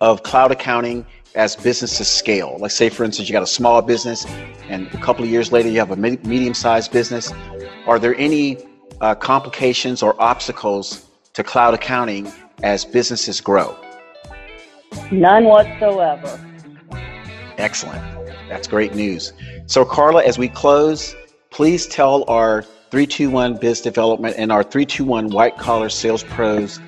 of 0.00 0.22
cloud 0.22 0.52
accounting 0.52 1.04
as 1.34 1.56
businesses 1.56 2.08
scale? 2.08 2.56
Like, 2.58 2.70
say, 2.70 2.88
for 2.88 3.04
instance, 3.04 3.28
you 3.28 3.32
got 3.32 3.42
a 3.42 3.46
small 3.46 3.82
business, 3.82 4.24
and 4.68 4.86
a 4.94 4.98
couple 4.98 5.24
of 5.24 5.30
years 5.30 5.52
later, 5.52 5.68
you 5.68 5.78
have 5.78 5.90
a 5.90 5.96
medium 5.96 6.54
sized 6.54 6.92
business. 6.92 7.32
Are 7.86 7.98
there 7.98 8.14
any 8.16 8.58
uh, 9.00 9.14
complications 9.14 10.02
or 10.02 10.20
obstacles 10.20 11.06
to 11.32 11.42
cloud 11.42 11.74
accounting 11.74 12.30
as 12.62 12.84
businesses 12.84 13.40
grow? 13.40 13.76
None 15.10 15.44
whatsoever. 15.44 16.40
Excellent. 17.58 18.02
That's 18.48 18.68
great 18.68 18.94
news. 18.94 19.32
So, 19.66 19.84
Carla, 19.84 20.22
as 20.24 20.38
we 20.38 20.48
close, 20.48 21.14
please 21.50 21.86
tell 21.86 22.24
our 22.28 22.62
321 22.62 23.56
Biz 23.56 23.80
Development 23.80 24.34
and 24.38 24.52
our 24.52 24.62
321 24.62 25.30
White 25.30 25.58
Collar 25.58 25.88
Sales 25.88 26.22
Pros 26.24 26.78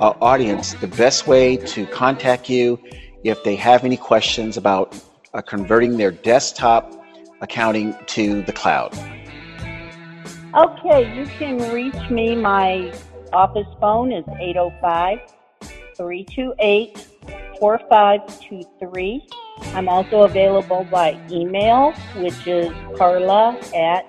uh, 0.00 0.14
audience 0.20 0.74
the 0.74 0.86
best 0.86 1.26
way 1.26 1.56
to 1.56 1.86
contact 1.86 2.48
you 2.48 2.80
if 3.24 3.42
they 3.42 3.56
have 3.56 3.84
any 3.84 3.96
questions 3.96 4.56
about 4.56 4.96
uh, 5.34 5.42
converting 5.42 5.96
their 5.96 6.10
desktop 6.10 6.94
accounting 7.40 7.94
to 8.06 8.42
the 8.42 8.52
cloud. 8.52 8.96
Okay, 10.54 11.14
you 11.14 11.26
can 11.26 11.58
reach 11.74 12.10
me. 12.10 12.34
My 12.34 12.90
office 13.34 13.66
phone 13.80 14.12
is 14.12 14.24
805 14.40 15.18
328 15.94 17.06
4523. 17.60 19.26
I'm 19.74 19.90
also 19.90 20.22
available 20.22 20.86
by 20.90 21.20
email, 21.30 21.92
which 22.16 22.46
is 22.46 22.72
carla 22.96 23.60
at 23.76 24.06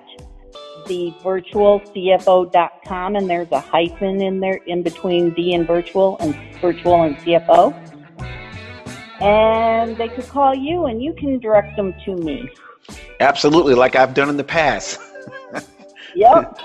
thevirtualcfo.com, 0.86 3.15
and 3.17 3.29
there's 3.29 3.51
a 3.51 3.60
hyphen 3.60 4.22
in 4.22 4.39
there 4.39 4.62
in 4.65 4.81
between 4.81 5.34
the 5.34 5.55
and 5.55 5.67
virtual 5.67 6.15
and 6.19 6.34
virtual 6.62 7.03
and 7.03 7.17
CFO. 7.17 7.74
And 9.22 9.98
they 9.98 10.08
could 10.08 10.29
call 10.29 10.55
you, 10.55 10.86
and 10.86 11.04
you 11.04 11.13
can 11.13 11.39
direct 11.39 11.75
them 11.75 11.93
to 12.06 12.15
me. 12.15 12.49
Absolutely, 13.19 13.75
like 13.75 13.97
I've 13.97 14.13
done 14.13 14.30
in 14.30 14.38
the 14.38 14.45
past. 14.45 15.02
yep. 16.15 16.60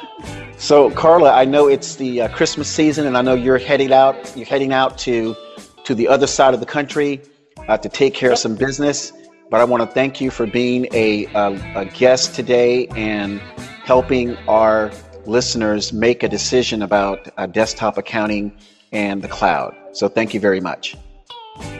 So, 0.56 0.90
Carla, 0.90 1.32
I 1.32 1.44
know 1.44 1.68
it's 1.68 1.96
the 1.96 2.22
uh, 2.22 2.28
Christmas 2.28 2.68
season, 2.68 3.06
and 3.06 3.16
I 3.16 3.22
know 3.22 3.34
you're 3.34 3.58
heading 3.58 3.92
out. 3.92 4.36
You're 4.36 4.46
heading 4.46 4.72
out 4.72 4.98
to 4.98 5.36
to 5.84 5.94
the 5.94 6.08
other 6.08 6.26
side 6.26 6.54
of 6.54 6.60
the 6.60 6.66
country 6.66 7.20
uh, 7.68 7.76
to 7.78 7.88
take 7.88 8.14
care 8.14 8.32
of 8.32 8.38
some 8.38 8.56
business. 8.56 9.12
But 9.50 9.60
I 9.60 9.64
want 9.64 9.82
to 9.82 9.86
thank 9.86 10.20
you 10.20 10.30
for 10.30 10.46
being 10.46 10.86
a, 10.92 11.26
a, 11.26 11.80
a 11.80 11.84
guest 11.84 12.34
today 12.34 12.86
and 12.96 13.40
helping 13.84 14.36
our 14.48 14.90
listeners 15.26 15.92
make 15.92 16.22
a 16.22 16.28
decision 16.28 16.82
about 16.82 17.28
uh, 17.36 17.46
desktop 17.46 17.98
accounting 17.98 18.56
and 18.92 19.22
the 19.22 19.28
cloud. 19.28 19.74
So 19.92 20.08
thank 20.08 20.34
you 20.34 20.40
very 20.40 20.60
much. 20.60 20.96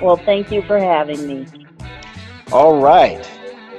Well, 0.01 0.17
thank 0.17 0.53
you 0.53 0.63
for 0.63 0.79
having 0.79 1.27
me. 1.27 1.47
All 2.53 2.81
right. 2.81 3.29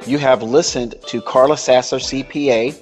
You 0.06 0.18
have 0.18 0.44
listened 0.44 0.96
to 1.08 1.22
Carla 1.22 1.58
Sasser, 1.58 1.98
CPA, 1.98 2.78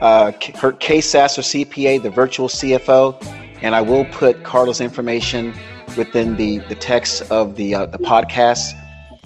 uh, 0.00 0.32
her 0.56 0.72
K 0.72 1.00
Sasser, 1.00 1.42
CPA, 1.42 2.02
the 2.02 2.10
virtual 2.10 2.48
CFO, 2.48 3.16
and 3.62 3.74
I 3.74 3.80
will 3.80 4.04
put 4.06 4.44
Carla's 4.44 4.80
information 4.80 5.54
within 5.96 6.36
the, 6.36 6.58
the 6.68 6.74
text 6.74 7.22
of 7.30 7.56
the, 7.56 7.74
uh, 7.74 7.86
the 7.86 7.98
podcast. 7.98 8.74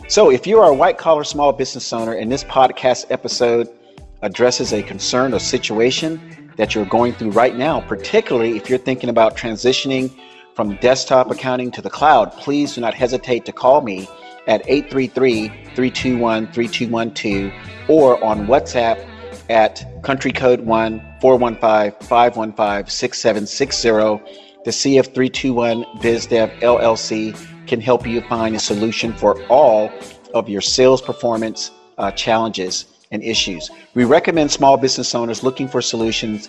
So 0.08 0.30
if 0.30 0.46
you 0.46 0.58
are 0.58 0.70
a 0.70 0.74
white 0.74 0.98
collar 0.98 1.24
small 1.24 1.52
business 1.52 1.92
owner 1.92 2.12
and 2.12 2.30
this 2.30 2.44
podcast 2.44 3.06
episode 3.11 3.68
addresses 4.22 4.72
a 4.72 4.82
concern 4.82 5.35
or 5.35 5.38
situation 5.38 6.52
that 6.56 6.74
you're 6.74 6.87
going 6.87 7.12
through 7.14 7.30
right 7.30 7.56
now, 7.56 7.80
particularly 7.80 8.56
if 8.56 8.68
you're 8.68 8.78
thinking 8.78 9.11
about 9.11 9.37
transitioning 9.37 10.14
from 10.54 10.76
desktop 10.76 11.30
accounting 11.30 11.70
to 11.70 11.82
the 11.82 11.90
cloud, 11.90 12.32
please 12.32 12.74
do 12.74 12.80
not 12.80 12.94
hesitate 12.94 13.44
to 13.46 13.52
call 13.52 13.80
me 13.80 14.08
at 14.46 14.62
833 14.68 15.48
321 15.48 16.52
3212 16.52 17.52
or 17.88 18.22
on 18.22 18.46
WhatsApp 18.46 19.06
at 19.48 19.85
country 20.02 20.33
code 20.33 20.61
1 20.61 21.18
415 21.20 22.09
515 22.09 22.90
6760 22.90 24.42
to 24.64 24.72
see 24.72 24.98
if 24.98 25.07
321 25.07 25.85
BizDev 26.00 26.61
LLC 26.61 27.66
can 27.66 27.81
help 27.81 28.07
you 28.07 28.20
find 28.22 28.55
a 28.55 28.59
solution 28.59 29.12
for 29.12 29.42
all 29.46 29.90
of 30.35 30.48
your 30.48 30.61
sales 30.61 31.02
performance 31.02 31.70
uh, 31.98 32.11
challenges 32.12 32.87
and 33.11 33.22
issues. 33.22 33.70
We 33.94 34.05
recommend 34.05 34.50
small 34.50 34.76
business 34.76 35.14
owners 35.14 35.42
looking 35.42 35.68
for 35.68 35.83
solutions 35.83 36.48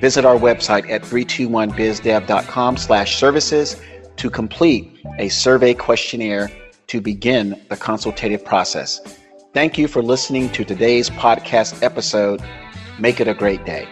visit 0.00 0.24
our 0.24 0.36
website 0.36 0.88
at 0.90 1.02
321bizdev.com 1.02 2.76
slash 2.76 3.16
services 3.16 3.80
to 4.16 4.30
complete 4.30 4.98
a 5.18 5.28
survey 5.28 5.74
questionnaire 5.74 6.50
to 6.88 7.00
begin 7.00 7.60
the 7.70 7.76
consultative 7.76 8.44
process. 8.44 9.00
Thank 9.54 9.78
you 9.78 9.86
for 9.86 10.02
listening 10.02 10.50
to 10.50 10.64
today's 10.64 11.08
podcast 11.10 11.80
episode. 11.80 12.42
Make 12.98 13.20
it 13.20 13.28
a 13.28 13.34
great 13.34 13.64
day. 13.64 13.86